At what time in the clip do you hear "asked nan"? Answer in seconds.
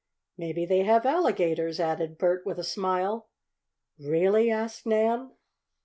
4.49-5.33